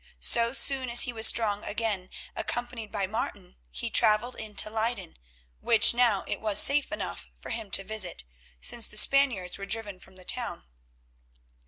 So 0.19 0.51
soon 0.51 0.89
as 0.89 1.01
he 1.01 1.13
was 1.13 1.27
strong 1.27 1.63
again, 1.63 2.09
accompanied 2.35 2.91
by 2.91 3.05
Martin, 3.05 3.55
he 3.69 3.91
travelled 3.91 4.35
into 4.35 4.67
Leyden, 4.71 5.15
which 5.59 5.93
now 5.93 6.23
it 6.27 6.41
was 6.41 6.57
safe 6.57 6.91
enough 6.91 7.29
for 7.39 7.51
him 7.51 7.69
to 7.69 7.83
visit, 7.83 8.23
since 8.59 8.87
the 8.87 8.97
Spaniards 8.97 9.59
were 9.59 9.67
driven 9.67 9.99
from 9.99 10.15
the 10.15 10.25
town. 10.25 10.65